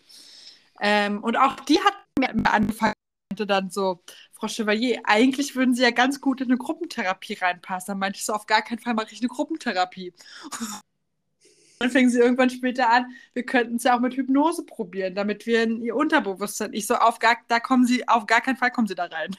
[0.80, 2.94] Ähm, und auch die hat mir angefangen,
[3.34, 7.92] dann so, Frau Chevalier, eigentlich würden Sie ja ganz gut in eine Gruppentherapie reinpassen.
[7.92, 10.12] Dann meinte ich so, auf gar keinen Fall mache ich eine Gruppentherapie.
[11.82, 15.46] dann fingen sie irgendwann später an, wir könnten es ja auch mit Hypnose probieren, damit
[15.46, 16.72] wir in ihr Unterbewusstsein.
[16.72, 19.36] Ich so, auf gar, da kommen sie, auf gar keinen Fall kommen sie da rein.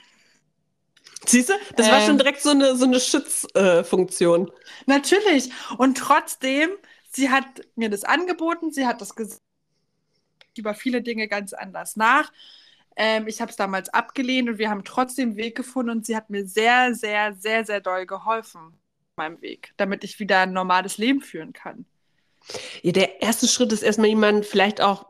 [1.25, 2.17] Siehst du, das ähm, war schon ähm.
[2.17, 4.47] direkt so eine, so eine Schutzfunktion.
[4.47, 4.51] Äh,
[4.85, 5.51] natürlich.
[5.77, 6.69] Und trotzdem,
[7.11, 9.41] sie hat mir das angeboten, sie hat das gesagt,
[10.57, 12.31] über viele Dinge ganz anders nach.
[12.95, 16.15] Ähm, ich habe es damals abgelehnt und wir haben trotzdem einen Weg gefunden und sie
[16.15, 20.53] hat mir sehr, sehr, sehr, sehr doll geholfen auf meinem Weg, damit ich wieder ein
[20.53, 21.85] normales Leben führen kann.
[22.81, 25.05] Ja, der erste Schritt ist erstmal jemanden vielleicht auch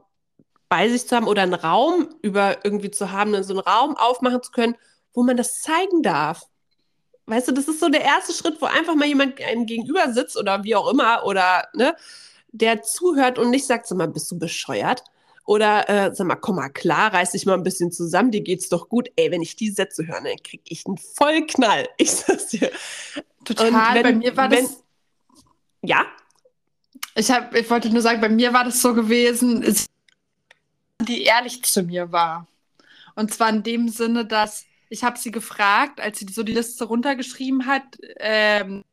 [0.69, 4.41] bei sich zu haben oder einen Raum über irgendwie zu haben, so einen Raum aufmachen
[4.41, 4.75] zu können,
[5.13, 6.47] wo man das zeigen darf.
[7.25, 10.37] Weißt du, das ist so der erste Schritt, wo einfach mal jemand einem gegenüber sitzt
[10.37, 11.95] oder wie auch immer oder ne,
[12.51, 15.03] der zuhört und nicht sagt, so mal, bist du bescheuert?
[15.45, 18.69] Oder äh, sag mal, komm mal klar, reiß dich mal ein bisschen zusammen, dir geht's
[18.69, 19.09] doch gut.
[19.15, 21.87] Ey, wenn ich die Sätze höre, dann krieg ich einen Vollknall.
[21.97, 22.71] Ich sag's dir.
[23.43, 24.83] Total, wenn, bei mir war wenn, das.
[25.81, 26.05] Ja?
[27.15, 29.63] Ich, hab, ich wollte nur sagen, bei mir war das so gewesen,
[31.01, 32.47] die ehrlich zu mir war.
[33.15, 36.85] Und zwar in dem Sinne, dass ich habe sie gefragt, als sie so die Liste
[36.85, 37.83] runtergeschrieben hat,
[38.17, 38.83] ähm,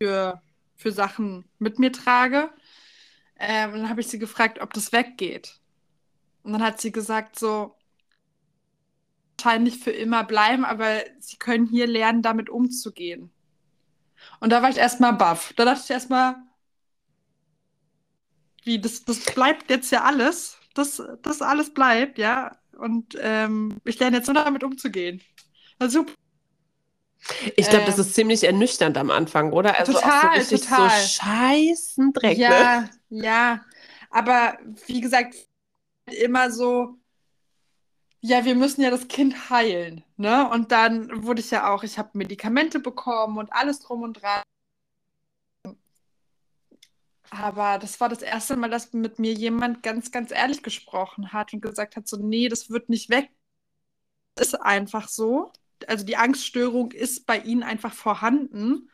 [0.00, 0.42] für,
[0.76, 2.50] für Sachen mit mir trage.
[3.38, 5.58] Ähm, dann habe ich sie gefragt, ob das weggeht.
[6.42, 7.76] Und dann hat sie gesagt, so,
[9.38, 13.30] wahrscheinlich für immer bleiben, aber sie können hier lernen, damit umzugehen.
[14.40, 15.54] Und da war ich erstmal baff.
[15.56, 16.36] Da dachte ich erstmal,
[18.64, 20.56] wie, das, das bleibt jetzt ja alles.
[20.74, 22.56] Das, das alles bleibt, ja.
[22.78, 25.20] Und ähm, ich lerne jetzt nur damit umzugehen.
[25.78, 26.12] Also, super.
[27.56, 28.00] Ich glaube, das ähm.
[28.02, 29.78] ist ziemlich ernüchternd am Anfang, oder?
[29.78, 30.90] Also total, auch so richtig total.
[30.90, 32.38] so scheißen Dreck.
[32.38, 32.90] Ja, ne?
[33.10, 33.60] ja.
[34.10, 35.34] Aber wie gesagt,
[36.06, 36.96] immer so,
[38.20, 40.48] ja, wir müssen ja das Kind heilen, ne?
[40.50, 44.42] Und dann wurde ich ja auch, ich habe Medikamente bekommen und alles drum und dran.
[47.30, 51.52] Aber das war das erste Mal, dass mit mir jemand ganz, ganz ehrlich gesprochen hat
[51.52, 53.30] und gesagt hat, so, nee, das wird nicht weg.
[54.34, 55.52] Das ist einfach so.
[55.86, 58.90] Also die Angststörung ist bei ihnen einfach vorhanden.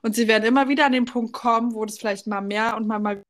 [0.00, 2.86] Und sie werden immer wieder an den Punkt kommen, wo das vielleicht mal mehr und
[2.86, 3.22] mal mal.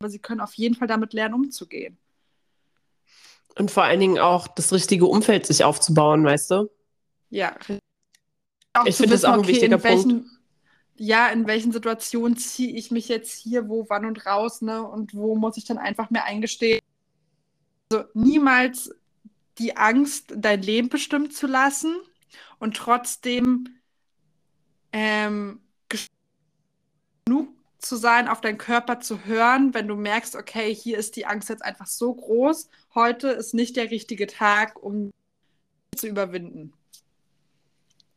[0.00, 1.98] Aber sie können auf jeden Fall damit lernen, umzugehen.
[3.56, 6.70] Und vor allen Dingen auch das richtige Umfeld sich aufzubauen, weißt du?
[7.30, 7.56] Ja.
[8.74, 10.24] Auch ich finde das auch ein okay, wichtiger Punkt
[11.02, 14.86] ja, in welchen Situationen ziehe ich mich jetzt hier, wo, wann und raus, ne?
[14.86, 16.82] Und wo muss ich dann einfach mir eingestehen,
[17.90, 18.94] also niemals
[19.56, 21.96] die Angst, dein Leben bestimmen zu lassen
[22.58, 23.80] und trotzdem
[24.92, 25.62] ähm,
[27.24, 31.24] genug zu sein, auf deinen Körper zu hören, wenn du merkst, okay, hier ist die
[31.24, 35.12] Angst jetzt einfach so groß, heute ist nicht der richtige Tag, um
[35.96, 36.74] zu überwinden.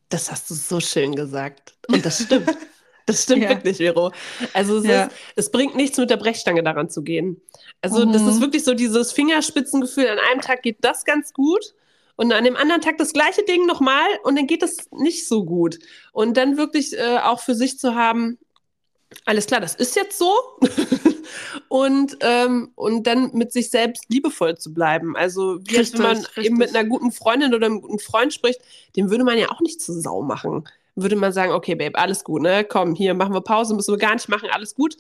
[0.10, 1.78] Das hast du so schön gesagt.
[1.88, 2.58] Und das stimmt.
[3.06, 3.50] Das stimmt ja.
[3.50, 4.12] wirklich, Vero.
[4.54, 5.04] Also es, ja.
[5.04, 7.42] ist, es, bringt nichts, mit der Brechstange daran zu gehen.
[7.82, 8.14] Also mhm.
[8.14, 10.08] das ist wirklich so dieses Fingerspitzengefühl.
[10.08, 11.74] An einem Tag geht das ganz gut
[12.16, 15.44] und an dem anderen Tag das gleiche Ding nochmal und dann geht das nicht so
[15.44, 15.80] gut.
[16.12, 18.38] Und dann wirklich äh, auch für sich zu haben,
[19.26, 20.32] alles klar, das ist jetzt so.
[21.68, 25.16] und, ähm, und dann mit sich selbst liebevoll zu bleiben.
[25.16, 26.46] Also, wie richtig, wenn man richtig.
[26.46, 28.62] eben mit einer guten Freundin oder einem guten Freund spricht,
[28.96, 30.66] den würde man ja auch nicht zur Sau machen.
[30.96, 32.64] Würde man sagen, okay, Babe, alles gut, ne?
[32.64, 34.96] Komm, hier machen wir Pause, müssen wir gar nicht machen, alles gut.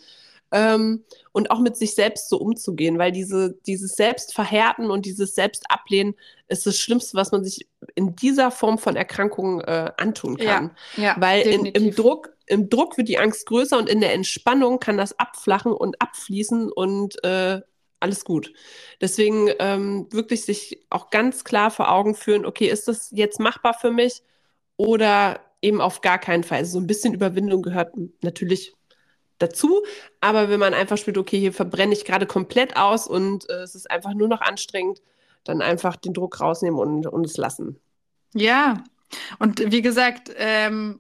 [0.53, 6.13] Ähm, und auch mit sich selbst so umzugehen, weil diese, dieses Selbstverhärten und dieses Selbstablehnen
[6.47, 10.75] ist das Schlimmste, was man sich in dieser Form von Erkrankung äh, antun kann.
[10.95, 14.13] Ja, ja, weil in, im, Druck, im Druck wird die Angst größer und in der
[14.13, 17.61] Entspannung kann das abflachen und abfließen und äh,
[17.99, 18.53] alles gut.
[19.01, 23.73] Deswegen ähm, wirklich sich auch ganz klar vor Augen führen, okay, ist das jetzt machbar
[23.73, 24.21] für mich
[24.77, 26.59] oder eben auf gar keinen Fall.
[26.59, 28.73] Also so ein bisschen Überwindung gehört natürlich
[29.39, 29.81] dazu.
[30.21, 33.73] Aber wenn man einfach spielt, okay, hier verbrenne ich gerade komplett aus und äh, es
[33.73, 35.01] ist einfach nur noch anstrengend,
[35.43, 37.79] dann einfach den Druck rausnehmen und, und es lassen.
[38.33, 38.83] Ja,
[39.39, 40.99] und wie gesagt, ähm,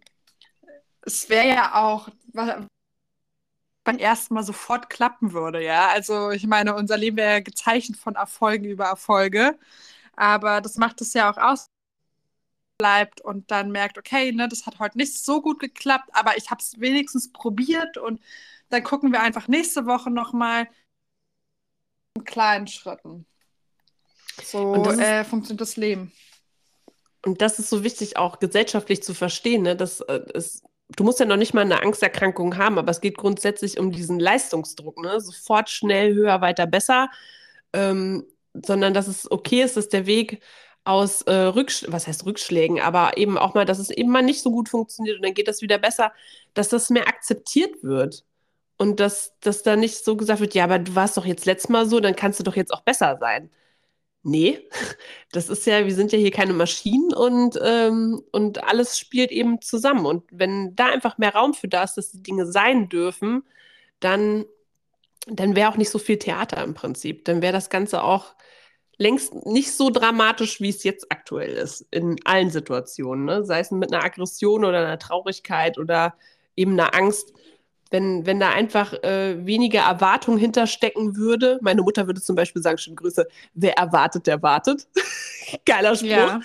[1.01, 2.09] es wäre ja auch
[3.83, 5.89] beim ersten Mal sofort klappen würde, ja.
[5.89, 9.57] Also ich meine, unser Leben wäre gezeichnet von Erfolgen über Erfolge,
[10.15, 11.72] aber das macht es ja auch aus
[12.77, 16.49] bleibt und dann merkt, okay, ne, das hat heute nicht so gut geklappt, aber ich
[16.51, 18.21] habe es wenigstens probiert und
[18.69, 20.67] dann gucken wir einfach nächste Woche nochmal
[22.15, 23.25] in kleinen Schritten.
[24.43, 26.11] So ist, äh, funktioniert das Leben.
[27.25, 29.61] Und das ist so wichtig, auch gesellschaftlich zu verstehen.
[29.63, 29.75] Ne?
[29.75, 30.63] Das, äh, ist,
[30.95, 34.19] du musst ja noch nicht mal eine Angsterkrankung haben, aber es geht grundsätzlich um diesen
[34.19, 35.01] Leistungsdruck.
[35.01, 35.21] Ne?
[35.21, 37.09] Sofort, schnell, höher, weiter, besser.
[37.71, 40.41] Ähm, sondern dass es okay ist, dass der Weg
[40.85, 44.41] aus äh, Rücksch was heißt Rückschlägen, aber eben auch mal, dass es eben mal nicht
[44.41, 46.11] so gut funktioniert und dann geht das wieder besser,
[46.53, 48.25] dass das mehr akzeptiert wird.
[48.77, 51.69] Und dass, dass da nicht so gesagt wird, ja, aber du warst doch jetzt letztes
[51.69, 53.49] Mal so, dann kannst du doch jetzt auch besser sein.
[54.23, 54.69] Nee,
[55.31, 59.61] das ist ja, wir sind ja hier keine Maschinen und, ähm, und alles spielt eben
[59.61, 60.05] zusammen.
[60.05, 63.43] Und wenn da einfach mehr Raum für da ist, dass die Dinge sein dürfen,
[63.99, 64.45] dann,
[65.27, 67.25] dann wäre auch nicht so viel Theater im Prinzip.
[67.25, 68.35] Dann wäre das Ganze auch
[69.03, 73.25] längst nicht so dramatisch, wie es jetzt aktuell ist, in allen Situationen.
[73.25, 73.43] Ne?
[73.43, 76.15] Sei es mit einer Aggression oder einer Traurigkeit oder
[76.55, 77.33] eben einer Angst.
[77.91, 82.79] Wenn, wenn da einfach äh, weniger Erwartung hinterstecken würde, meine Mutter würde zum Beispiel sagen,
[82.79, 84.87] schöne Grüße, wer erwartet, der wartet.
[85.65, 86.07] Geiler Spruch.
[86.07, 86.41] Ja.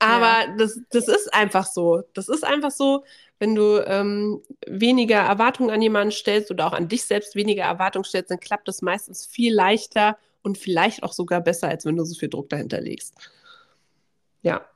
[0.00, 0.56] Aber ja.
[0.58, 2.02] Das, das ist einfach so.
[2.14, 3.04] Das ist einfach so,
[3.38, 8.04] wenn du ähm, weniger Erwartungen an jemanden stellst oder auch an dich selbst weniger Erwartungen
[8.04, 12.04] stellst, dann klappt das meistens viel leichter und vielleicht auch sogar besser, als wenn du
[12.04, 13.14] so viel Druck dahinter legst.
[14.42, 14.66] Ja.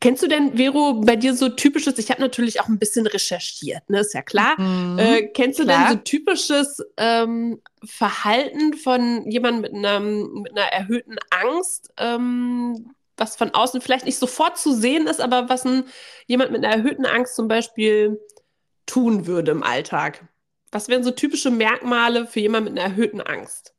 [0.00, 3.88] Kennst du denn, Vero, bei dir so typisches, ich habe natürlich auch ein bisschen recherchiert,
[3.90, 4.58] ne, ist ja klar.
[4.58, 5.88] Mhm, äh, kennst du klar.
[5.88, 13.36] denn so typisches ähm, Verhalten von jemandem mit, einem, mit einer erhöhten Angst, ähm, was
[13.36, 15.84] von außen vielleicht nicht sofort zu sehen ist, aber was ein,
[16.26, 18.20] jemand mit einer erhöhten Angst zum Beispiel
[18.86, 20.26] tun würde im Alltag?
[20.70, 23.74] Was wären so typische Merkmale für jemanden mit einer erhöhten Angst?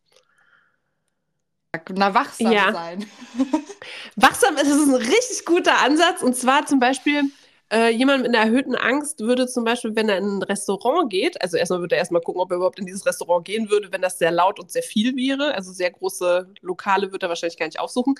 [1.90, 2.72] Na, wachsam ja.
[2.72, 3.06] sein.
[4.16, 6.24] wachsam ist, ist ein richtig guter Ansatz.
[6.24, 7.26] Und zwar zum Beispiel,
[7.72, 11.40] äh, jemand mit einer erhöhten Angst würde zum Beispiel, wenn er in ein Restaurant geht,
[11.42, 14.02] also erstmal würde er erstmal gucken, ob er überhaupt in dieses Restaurant gehen würde, wenn
[14.02, 15.54] das sehr laut und sehr viel wäre.
[15.54, 18.16] Also sehr große Lokale würde er wahrscheinlich gar nicht aufsuchen.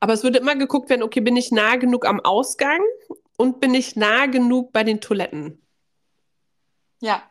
[0.00, 2.80] Aber es würde immer geguckt werden, okay, bin ich nah genug am Ausgang
[3.38, 5.62] und bin ich nah genug bei den Toiletten?
[7.00, 7.22] Ja.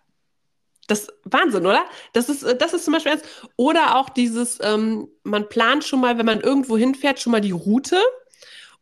[0.88, 1.86] Das ist Wahnsinn, oder?
[2.14, 3.24] Das ist, äh, das ist zum Beispiel eins.
[3.56, 7.52] Oder auch dieses, ähm, man plant schon mal, wenn man irgendwo hinfährt, schon mal die
[7.52, 8.02] Route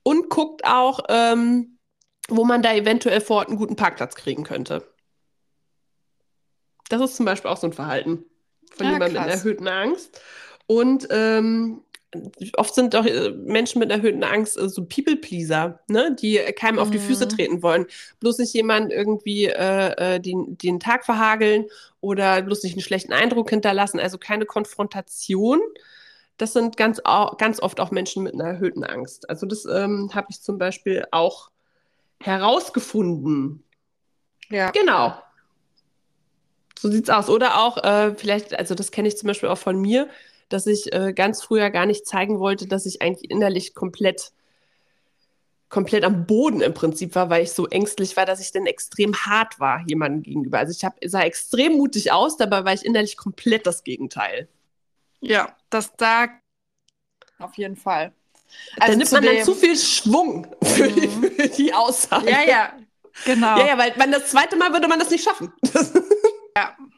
[0.04, 1.78] und guckt auch, ähm,
[2.28, 4.88] wo man da eventuell vor Ort einen guten Parkplatz kriegen könnte.
[6.90, 8.26] Das ist zum Beispiel auch so ein Verhalten
[8.72, 10.22] von ja, jemandem mit erhöhten Angst.
[10.66, 11.84] Und ähm,
[12.58, 16.16] oft sind doch äh, Menschen mit erhöhten Angst äh, so People-Pleaser, ne?
[16.20, 16.82] die keinem mhm.
[16.82, 17.30] auf die Füße mhm.
[17.30, 17.86] treten wollen.
[18.20, 21.66] Bloß nicht jemand irgendwie äh, äh, den, den Tag verhageln
[22.02, 24.00] oder bloß nicht einen schlechten Eindruck hinterlassen.
[24.00, 25.60] Also keine Konfrontation.
[26.38, 27.02] Das sind ganz,
[27.38, 29.30] ganz oft auch Menschen mit einer erhöhten Angst.
[29.30, 31.52] Also das ähm, habe ich zum Beispiel auch
[32.22, 33.64] herausgefunden.
[34.50, 34.72] Ja.
[34.72, 35.14] Genau.
[36.80, 37.30] So sieht's aus.
[37.30, 40.08] Oder auch äh, vielleicht, also das kenne ich zum Beispiel auch von mir,
[40.50, 44.32] dass ich äh, ganz früher gar nicht zeigen wollte, dass ich eigentlich innerlich komplett
[45.70, 49.16] komplett am Boden im Prinzip war, weil ich so ängstlich war, dass ich dann extrem
[49.16, 50.58] hart war jemandem gegenüber.
[50.58, 54.48] Also ich hab, sah extrem mutig aus, dabei war ich innerlich komplett das Gegenteil.
[55.22, 56.28] Ja, das da
[57.38, 58.12] auf jeden Fall.
[58.80, 60.96] Also da nimmt man dann zu viel Schwung für, mhm.
[60.96, 62.32] die, für die Aussage.
[62.32, 62.74] Ja, ja,
[63.26, 63.60] genau.
[63.60, 65.54] Ja, ja, weil man das zweite Mal würde man das nicht schaffen.
[66.56, 66.76] ja,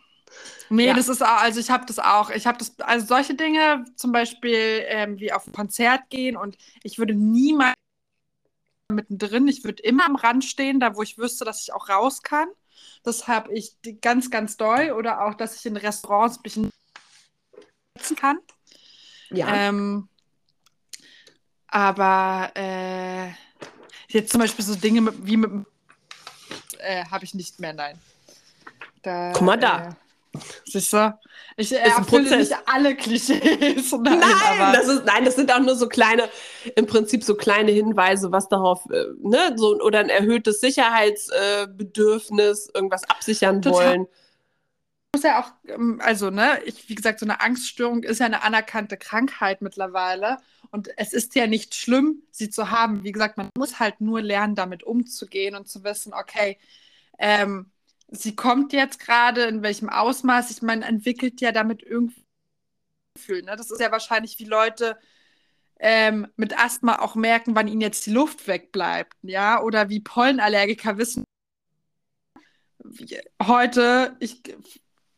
[0.71, 0.93] Nee, ja.
[0.93, 2.29] das ist auch, also ich habe das auch.
[2.29, 6.57] Ich habe das, also solche Dinge, zum Beispiel ähm, wie auf ein Konzert gehen und
[6.83, 7.75] ich würde niemals
[8.89, 12.23] mittendrin, ich würde immer am Rand stehen, da wo ich wüsste, dass ich auch raus
[12.23, 12.47] kann.
[13.03, 14.91] Das habe ich ganz, ganz doll.
[14.91, 16.59] Oder auch, dass ich in Restaurants mich
[17.97, 18.39] setzen kann.
[19.29, 19.53] Ja.
[19.53, 20.07] Ähm,
[21.67, 23.31] aber äh,
[24.07, 25.65] jetzt zum Beispiel so Dinge mit, wie mit
[26.79, 27.99] äh, habe ich nicht mehr, nein.
[29.01, 29.89] Da, Guck mal da.
[29.89, 29.93] Äh,
[30.65, 31.19] Siehst du?
[31.57, 33.91] Ich erfülle nicht alle Klischees.
[33.91, 36.29] Nein, nein, das ist, nein, das sind auch nur so kleine,
[36.75, 43.03] im Prinzip so kleine Hinweise, was darauf, äh, ne, so, oder ein erhöhtes Sicherheitsbedürfnis, irgendwas
[43.09, 43.85] absichern Total.
[43.85, 44.07] wollen.
[45.13, 48.43] Muss ja auch, ähm, also, ne, ich, wie gesagt, so eine Angststörung ist ja eine
[48.43, 50.37] anerkannte Krankheit mittlerweile.
[50.71, 53.03] Und es ist ja nicht schlimm, sie zu haben.
[53.03, 56.57] Wie gesagt, man muss halt nur lernen, damit umzugehen und zu wissen, okay,
[57.19, 57.70] ähm,
[58.11, 60.51] sie kommt jetzt gerade, in welchem Ausmaß.
[60.51, 62.23] Ich meine, entwickelt ja damit irgendwie
[63.13, 63.41] Gefühl.
[63.41, 63.55] Ne?
[63.55, 64.97] Das ist ja wahrscheinlich, wie Leute
[65.79, 69.17] ähm, mit Asthma auch merken, wann ihnen jetzt die Luft wegbleibt.
[69.23, 71.23] Ja, oder wie Pollenallergiker wissen,
[72.83, 74.41] wie, heute, ich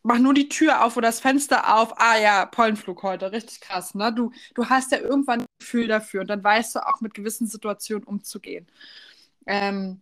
[0.03, 1.99] mach nur die Tür auf oder das Fenster auf.
[1.99, 3.95] Ah ja, Pollenflug heute, richtig krass.
[3.95, 4.13] Ne?
[4.13, 7.47] Du, du hast ja irgendwann ein Gefühl dafür und dann weißt du auch mit gewissen
[7.47, 8.67] Situationen umzugehen.
[9.45, 10.01] Ähm,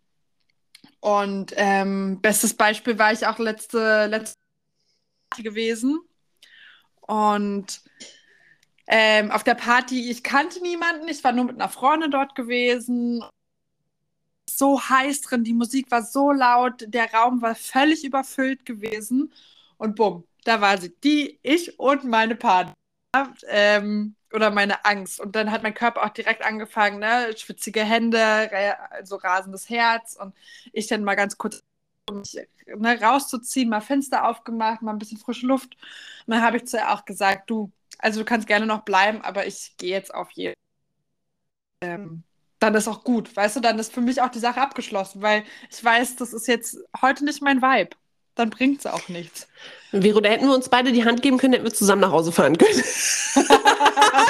[1.01, 4.37] und ähm, bestes Beispiel war ich auch letzte, letzte
[5.37, 5.99] gewesen.
[7.01, 7.81] Und
[8.87, 13.23] ähm, auf der Party, ich kannte niemanden, ich war nur mit einer Freundin dort gewesen.
[14.47, 19.33] So heiß drin, die Musik war so laut, der Raum war völlig überfüllt gewesen.
[19.77, 22.73] Und bumm, da war sie, die, ich und meine Party.
[23.47, 25.19] Ähm, oder meine Angst.
[25.19, 27.35] Und dann hat mein Körper auch direkt angefangen, ne?
[27.37, 28.49] schwitzige Hände,
[29.03, 30.17] so rasendes Herz.
[30.19, 30.35] Und
[30.73, 31.63] ich dann mal ganz kurz
[32.09, 35.75] um mich ne, rauszuziehen, mal Fenster aufgemacht, mal ein bisschen frische Luft.
[36.25, 39.21] Und dann habe ich zu ihr auch gesagt, du, also du kannst gerne noch bleiben,
[39.21, 40.55] aber ich gehe jetzt auf jeden
[41.81, 42.23] ähm,
[42.59, 45.43] dann ist auch gut, weißt du, dann ist für mich auch die Sache abgeschlossen, weil
[45.69, 47.97] ich weiß, das ist jetzt heute nicht mein Vibe
[48.41, 49.47] dann bringt es auch nichts.
[49.91, 52.31] Vero, da hätten wir uns beide die Hand geben können, hätten wir zusammen nach Hause
[52.31, 52.77] fahren können.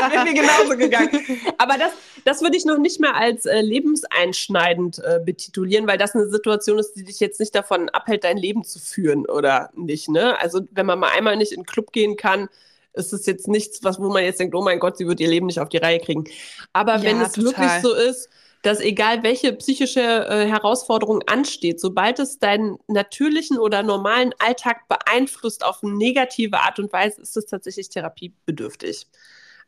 [0.10, 1.24] Wären wir genauso gegangen.
[1.60, 1.92] Aber das,
[2.26, 6.80] das würde ich noch nicht mehr als äh, lebenseinschneidend äh, betitulieren, weil das eine Situation
[6.80, 10.10] ist, die dich jetzt nicht davon abhält, dein Leben zu führen oder nicht.
[10.10, 10.40] Ne?
[10.40, 12.50] Also wenn man mal einmal nicht in den Club gehen kann,
[12.94, 15.30] ist es jetzt nichts, was, wo man jetzt denkt, oh mein Gott, sie wird ihr
[15.30, 16.26] Leben nicht auf die Reihe kriegen.
[16.74, 17.46] Aber ja, wenn es total.
[17.46, 18.30] wirklich so ist,
[18.62, 25.66] dass egal welche psychische äh, Herausforderung ansteht, sobald es deinen natürlichen oder normalen Alltag beeinflusst
[25.66, 29.08] auf eine negative Art und Weise, ist es tatsächlich therapiebedürftig.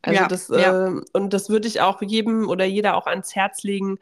[0.01, 0.77] Also Ja, das, ja.
[0.88, 3.99] äh, und das würde ich auch jedem oder jeder auch ans Herz legen.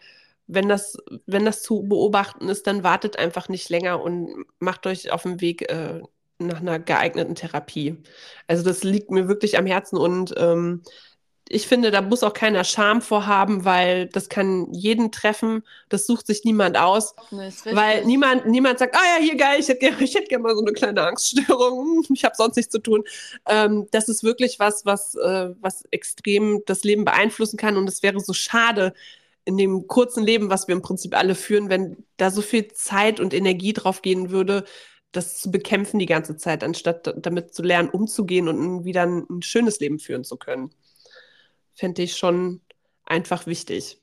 [0.47, 5.11] Wenn das, wenn das zu beobachten ist, dann wartet einfach nicht länger und macht euch
[5.11, 6.01] auf den Weg äh,
[6.39, 7.97] nach einer geeigneten Therapie.
[8.47, 10.83] Also das liegt mir wirklich am Herzen und ähm,
[11.53, 15.63] ich finde, da muss auch keiner Scham vorhaben, weil das kann jeden treffen.
[15.89, 17.15] Das sucht sich niemand aus.
[17.31, 20.41] Nicht, Weil niemand, niemand sagt, ah ja, hier geil, ich hätte gerne ich hätt gern
[20.41, 23.03] mal so eine kleine Angststörung, ich habe sonst nichts zu tun.
[23.47, 27.77] Ähm, das ist wirklich was, was, äh, was extrem das Leben beeinflussen kann.
[27.77, 28.93] Und es wäre so schade
[29.45, 33.19] in dem kurzen Leben, was wir im Prinzip alle führen, wenn da so viel Zeit
[33.19, 34.65] und Energie drauf gehen würde,
[35.11, 39.25] das zu bekämpfen die ganze Zeit, anstatt da- damit zu lernen, umzugehen und wieder ein,
[39.29, 40.71] ein schönes Leben führen zu können.
[41.73, 42.61] Fände ich schon
[43.05, 44.01] einfach wichtig.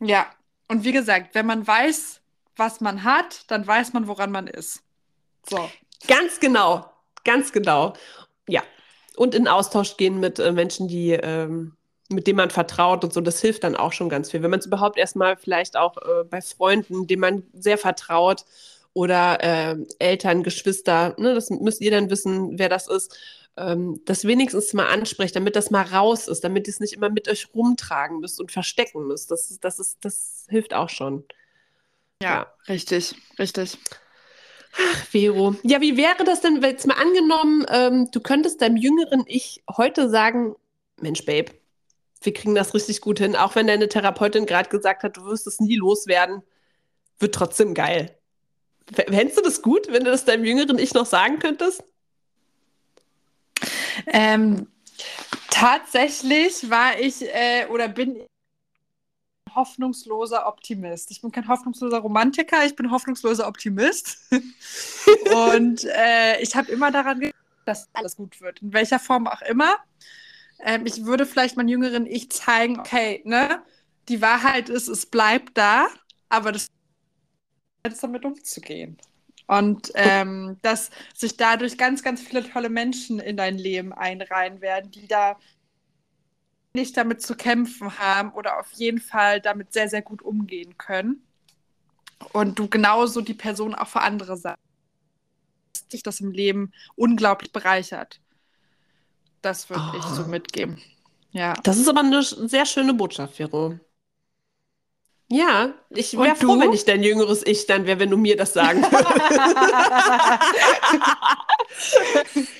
[0.00, 0.26] Ja,
[0.68, 2.20] und wie gesagt, wenn man weiß,
[2.56, 4.82] was man hat, dann weiß man, woran man ist.
[5.48, 5.68] So.
[6.06, 6.90] Ganz genau,
[7.24, 7.94] ganz genau.
[8.48, 8.62] Ja.
[9.16, 11.76] Und in Austausch gehen mit äh, Menschen, die, ähm,
[12.10, 14.42] mit denen man vertraut und so, das hilft dann auch schon ganz viel.
[14.42, 18.44] Wenn man es überhaupt erstmal vielleicht auch äh, bei Freunden, denen man sehr vertraut,
[18.94, 23.14] oder äh, Eltern, Geschwister, ne, das müsst ihr dann wissen, wer das ist,
[23.56, 27.10] ähm, das wenigstens mal ansprecht, damit das mal raus ist, damit ihr es nicht immer
[27.10, 29.30] mit euch rumtragen müsst und verstecken müsst.
[29.30, 31.24] Das, das, ist, das hilft auch schon.
[32.22, 32.52] Ja, Ja.
[32.68, 33.78] richtig, richtig.
[35.10, 35.54] Vero.
[35.62, 39.62] Ja, wie wäre das denn, wenn jetzt mal angenommen, ähm, du könntest deinem jüngeren Ich
[39.76, 40.56] heute sagen,
[41.00, 41.52] Mensch, Babe,
[42.22, 45.46] wir kriegen das richtig gut hin, auch wenn deine Therapeutin gerade gesagt hat, du wirst
[45.46, 46.42] es nie loswerden,
[47.20, 48.18] wird trotzdem geil.
[48.92, 51.84] Fändest du das gut, wenn du das deinem jüngeren Ich noch sagen könntest?
[54.06, 54.66] Ähm,
[55.50, 58.22] tatsächlich war ich äh, oder bin ich
[59.46, 61.10] ein hoffnungsloser Optimist.
[61.10, 64.18] Ich bin kein hoffnungsloser Romantiker, ich bin hoffnungsloser Optimist.
[65.50, 69.42] Und äh, ich habe immer daran geglaubt, dass alles gut wird, in welcher Form auch
[69.42, 69.76] immer.
[70.60, 73.62] Ähm, ich würde vielleicht meinem jüngeren Ich zeigen, okay, ne,
[74.08, 75.88] die Wahrheit ist, es bleibt da,
[76.28, 76.68] aber das
[77.86, 78.98] ist damit umzugehen.
[79.46, 84.90] Und ähm, dass sich dadurch ganz, ganz viele tolle Menschen in dein Leben einreihen werden,
[84.90, 85.38] die da
[86.74, 91.22] nicht damit zu kämpfen haben oder auf jeden Fall damit sehr, sehr gut umgehen können.
[92.32, 94.58] Und du genauso die Person auch für andere sagst,
[95.74, 98.20] dass dich das im Leben unglaublich bereichert.
[99.42, 100.26] Das würde ich so Oh.
[100.28, 100.80] mitgeben.
[101.32, 101.52] Ja.
[101.64, 103.78] Das ist aber eine sehr schöne Botschaft, Vero.
[105.34, 108.52] Ja, ich wäre froh, wenn ich dein jüngeres Ich dann wäre, wenn du mir das
[108.52, 109.10] sagen würdest.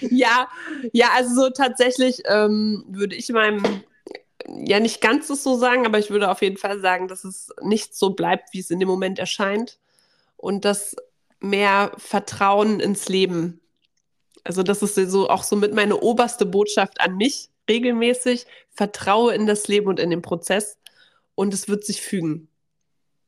[0.01, 0.49] ja,
[0.93, 3.63] ja, also so tatsächlich ähm, würde ich meinem,
[4.49, 7.95] ja nicht ganz so sagen, aber ich würde auf jeden Fall sagen, dass es nicht
[7.95, 9.79] so bleibt, wie es in dem Moment erscheint
[10.37, 10.97] und dass
[11.39, 13.61] mehr Vertrauen ins Leben.
[14.43, 18.47] Also das ist so auch so mit meine oberste Botschaft an mich regelmäßig.
[18.71, 20.77] Vertraue in das Leben und in den Prozess
[21.37, 22.49] und es wird sich fügen.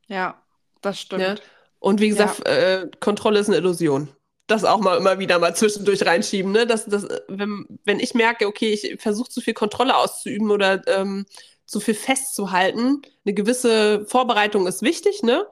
[0.08, 0.42] Ja,
[0.80, 1.22] das stimmt.
[1.22, 1.34] Ja?
[1.78, 4.08] Und wie gesagt, äh, Kontrolle ist eine Illusion.
[4.46, 6.52] Das auch mal immer wieder mal zwischendurch reinschieben.
[6.52, 6.66] Ne?
[6.66, 11.26] Das, das, wenn, wenn ich merke, okay, ich versuche zu viel Kontrolle auszuüben oder ähm,
[11.64, 15.22] zu viel festzuhalten, eine gewisse Vorbereitung ist wichtig.
[15.22, 15.46] Ne?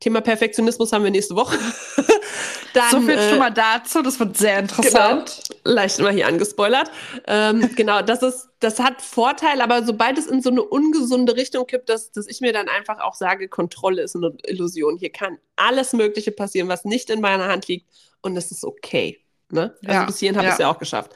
[0.00, 1.58] Thema Perfektionismus haben wir nächste Woche.
[2.74, 5.40] Dann, so viel äh, schon mal dazu, das wird sehr interessant.
[5.62, 6.90] leicht mal hier angespoilert.
[7.26, 11.66] Ähm, genau, das ist, das hat Vorteile, aber sobald es in so eine ungesunde Richtung
[11.66, 14.96] kippt, dass, dass ich mir dann einfach auch sage, Kontrolle ist eine Illusion.
[14.98, 17.88] Hier kann alles Mögliche passieren, was nicht in meiner Hand liegt
[18.22, 19.24] und es ist okay.
[19.50, 19.76] Ne?
[19.84, 21.12] Also Ja, bis hierhin habe ich es ja auch geschafft.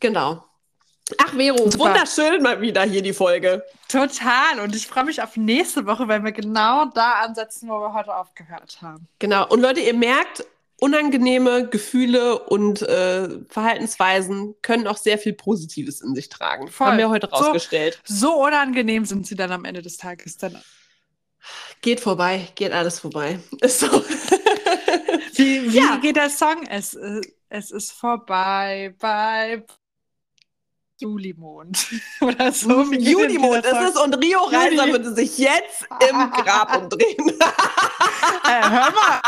[0.00, 0.44] Genau.
[1.18, 1.78] Ach, Vero, Super.
[1.86, 3.64] wunderschön mal wieder hier die Folge.
[3.88, 4.60] Total.
[4.62, 8.14] Und ich freue mich auf nächste Woche, weil wir genau da ansetzen, wo wir heute
[8.14, 9.08] aufgehört haben.
[9.18, 9.46] Genau.
[9.48, 10.44] Und Leute, ihr merkt,
[10.80, 16.68] unangenehme Gefühle und äh, Verhaltensweisen können auch sehr viel Positives in sich tragen.
[16.68, 16.86] Voll.
[16.86, 18.00] Haben wir heute So- rausgestellt.
[18.04, 20.60] So unangenehm sind sie dann am Ende des Tages dann.
[21.82, 23.40] Geht vorbei, geht alles vorbei.
[23.60, 24.04] Ist so.
[25.34, 25.96] Wie, wie Ja.
[25.96, 26.66] geht der Song?
[26.68, 29.64] Es, äh, es ist vorbei bei
[31.00, 31.86] Julimond.
[32.20, 32.82] Oder so.
[32.82, 34.92] Junimond dieser ist es und Rio Reiser Juni.
[34.92, 37.28] würde sich jetzt im Grab umdrehen.
[38.44, 39.20] Äh, hör mal,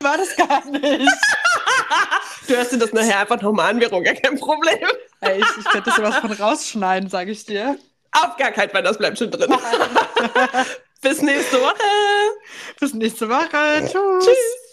[0.00, 1.08] war das gar nicht.
[2.48, 4.78] Du hörst dir das nachher einfach nochmal an, wäre gar kein Problem.
[5.20, 7.76] Ey, ich, ich könnte sowas von rausschneiden, sage ich dir.
[8.12, 9.52] Auf gar keinen Fall, das bleibt schon drin.
[11.02, 11.74] Bis nächste Woche.
[12.78, 13.80] Bis nächste Woche.
[13.80, 14.24] Tschüss.
[14.24, 14.65] Tschüss.